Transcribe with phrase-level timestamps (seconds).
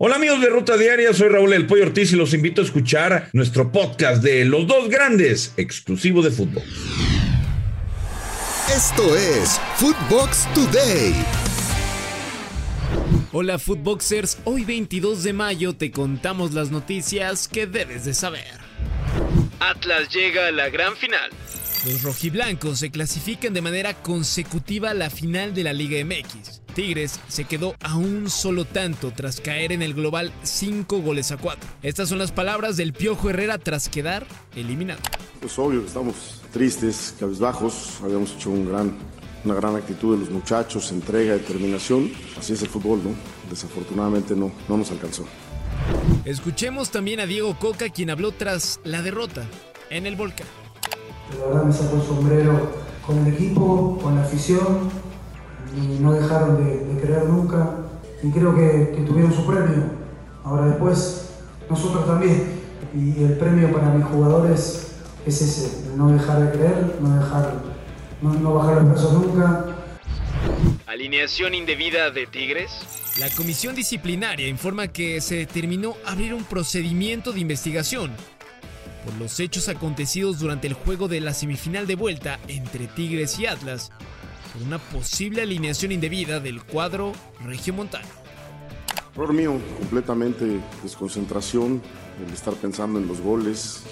[0.00, 3.30] Hola amigos de Ruta Diaria, soy Raúl El Pollo Ortiz y los invito a escuchar
[3.32, 6.62] nuestro podcast de Los Dos Grandes, exclusivo de fútbol.
[8.72, 11.12] Esto es Footbox Today.
[13.32, 18.46] Hola Footboxers, hoy 22 de mayo te contamos las noticias que debes de saber.
[19.58, 21.28] Atlas llega a la gran final.
[21.88, 26.60] Los rojiblancos se clasifican de manera consecutiva a la final de la Liga MX.
[26.74, 31.38] Tigres se quedó a un solo tanto tras caer en el global 5 goles a
[31.38, 31.66] 4.
[31.82, 35.00] Estas son las palabras del Piojo Herrera tras quedar eliminado.
[35.40, 38.94] Pues obvio estamos tristes, cabezbajos, habíamos hecho un gran,
[39.46, 42.12] una gran actitud de los muchachos, entrega, determinación.
[42.38, 43.14] Así es el fútbol, ¿no?
[43.48, 45.26] Desafortunadamente no, no nos alcanzó.
[46.26, 49.46] Escuchemos también a Diego Coca quien habló tras la derrota
[49.88, 50.46] en el volcán.
[51.36, 52.70] La verdad me sacó el sombrero
[53.06, 54.90] con el equipo, con la afición,
[55.76, 57.70] y no dejaron de, creer nunca
[58.22, 59.84] y creo que, tuvieron su premio.
[60.44, 61.30] Ahora después,
[61.68, 62.58] nosotros también.
[62.94, 64.92] Y el premio para mis jugadores
[65.26, 67.54] es ese, no dejar de creer, no, dejar,
[68.22, 69.66] no, bajar los brazos nunca.
[70.86, 72.70] Alineación indebida de Tigres.
[73.18, 78.12] La comisión disciplinaria informa que se determinó abrir un procedimiento de investigación
[79.08, 83.46] por los hechos acontecidos durante el juego de la semifinal de vuelta entre Tigres y
[83.46, 83.90] Atlas
[84.52, 88.06] por una posible alineación indebida del cuadro regiomontano.
[89.14, 91.80] Error mío, completamente desconcentración,
[92.22, 93.82] el estar pensando en los goles.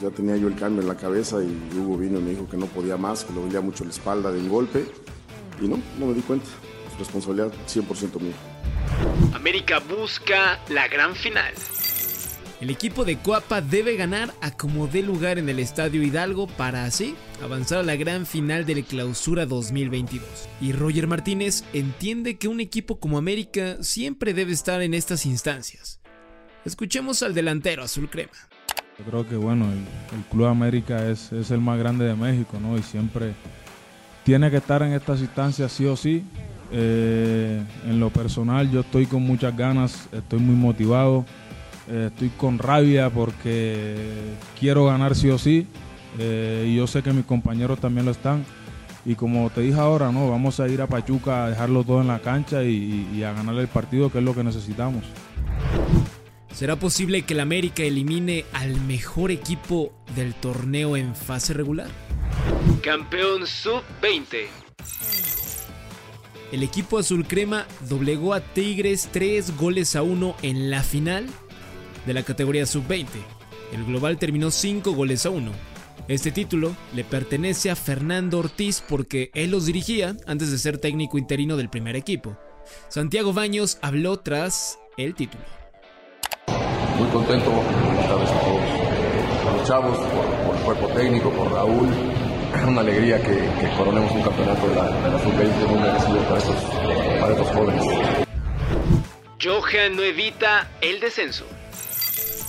[0.00, 2.56] Ya tenía yo el cambio en la cabeza y Hugo vino y me dijo que
[2.56, 4.86] no podía más, que le dolía mucho la espalda de un golpe.
[5.60, 6.46] Y no, no me di cuenta.
[6.96, 8.34] Responsabilidad 100% mía.
[9.34, 11.52] América busca la gran final.
[12.60, 16.84] El equipo de Coapa debe ganar a como dé lugar en el Estadio Hidalgo para
[16.84, 20.28] así avanzar a la gran final de la clausura 2022.
[20.60, 26.02] Y Roger Martínez entiende que un equipo como América siempre debe estar en estas instancias.
[26.66, 28.32] Escuchemos al delantero azul crema.
[28.98, 32.76] Yo creo que bueno, el, Club América es, es, el más grande de México, ¿no?
[32.76, 33.32] Y siempre
[34.22, 36.24] tiene que estar en estas instancias sí o sí.
[36.72, 41.24] Eh, en lo personal yo estoy con muchas ganas, estoy muy motivado.
[41.88, 43.96] Eh, estoy con rabia porque
[44.58, 45.66] quiero ganar sí o sí.
[46.18, 48.44] Eh, y yo sé que mis compañeros también lo están.
[49.04, 52.08] Y como te dije ahora, no, vamos a ir a Pachuca a dejarlo todo en
[52.08, 55.04] la cancha y, a ganar el partido, que es lo que necesitamos.
[56.52, 61.88] ¿Será posible que el América elimine al mejor equipo del torneo en fase regular?
[62.82, 64.46] Campeón sub-20.
[66.52, 71.26] El equipo azul crema doblegó a Tigres 3 goles a 1 en la final
[72.06, 73.06] de la categoría sub-20.
[73.72, 75.50] El global terminó 5 goles a 1.
[76.08, 81.18] Este título le pertenece a Fernando Ortiz porque él los dirigía antes de ser técnico
[81.18, 82.36] interino del primer equipo.
[82.88, 85.44] Santiago Baños habló tras el título.
[86.98, 88.20] Muy contento por todos
[89.56, 91.88] los chavos, por, el cuerpo técnico, por Raúl.
[92.66, 96.56] Una alegría que, coronemos un campeonato de la, sub-20 muy merecido para estos,
[97.20, 97.86] para estos jóvenes.
[99.40, 101.46] Johan no evita el descenso.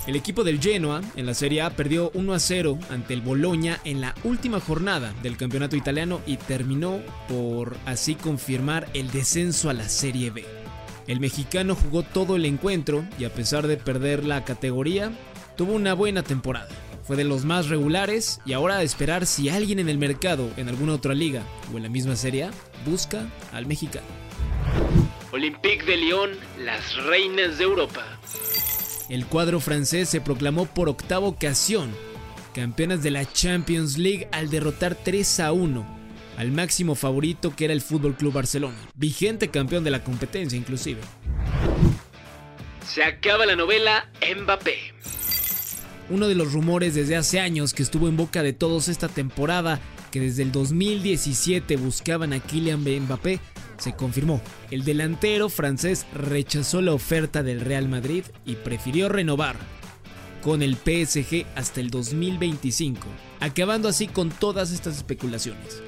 [0.08, 3.80] El equipo del Genoa en la Serie A perdió 1 a 0 ante el Bologna
[3.84, 9.74] en la última jornada del campeonato italiano y terminó por así confirmar el descenso a
[9.74, 10.44] la Serie B.
[11.06, 15.12] El mexicano jugó todo el encuentro y a pesar de perder la categoría,
[15.56, 16.70] tuvo una buena temporada.
[17.04, 20.68] Fue de los más regulares y ahora a esperar si alguien en el mercado, en
[20.68, 22.52] alguna otra liga o en la misma Serie A,
[22.86, 24.08] busca al mexicano.
[25.32, 28.04] Olympique de Lyon, las reinas de Europa.
[29.12, 31.92] El cuadro francés se proclamó por octava ocasión
[32.56, 35.86] campeonas de la Champions League al derrotar 3 a 1
[36.38, 41.02] al máximo favorito que era el Fútbol Club Barcelona, vigente campeón de la competencia inclusive.
[42.88, 44.78] Se acaba la novela Mbappé.
[46.10, 49.82] Uno de los rumores desde hace años que estuvo en boca de todos esta temporada,
[50.12, 53.42] que desde el 2017 buscaban a Kylian Mbappé,
[53.78, 54.42] se confirmó.
[54.70, 59.56] El delantero francés rechazó la oferta del Real Madrid y prefirió renovar
[60.42, 63.00] con el PSG hasta el 2025,
[63.40, 65.82] acabando así con todas estas especulaciones.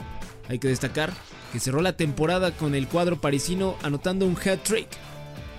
[0.47, 1.11] Hay que destacar
[1.51, 4.89] que cerró la temporada con el cuadro parisino anotando un hat-trick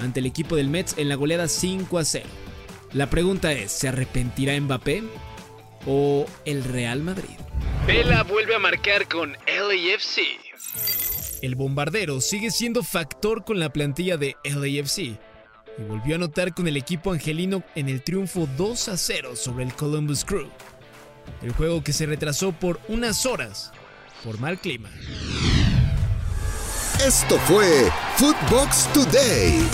[0.01, 2.27] ante el equipo del Mets en la goleada 5 a 0.
[2.93, 5.03] La pregunta es, ¿se arrepentirá Mbappé
[5.87, 7.37] o el Real Madrid?
[7.87, 10.44] Vela vuelve a marcar con LAFC.
[11.45, 15.19] El bombardero sigue siendo factor con la plantilla de LAFC y
[15.87, 19.75] volvió a anotar con el equipo angelino en el triunfo 2 a 0 sobre el
[19.75, 20.49] Columbus Crew.
[21.43, 23.73] El juego que se retrasó por unas horas
[24.25, 24.89] por mal clima.
[27.07, 29.69] Esto fue Footbox Today.